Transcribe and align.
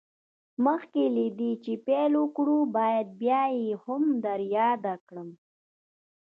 مخکې 0.65 1.03
له 1.15 1.25
دې 1.39 1.51
چې 1.63 1.73
پيل 1.85 2.11
وکړو 2.21 2.57
بايد 2.75 3.07
بيا 3.21 3.41
يې 3.59 3.71
هم 3.83 4.03
در 4.23 4.39
ياده 4.57 4.93
کړم. 5.07 5.29